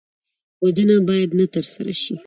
[0.63, 2.13] وژنه باید نه ترسره شي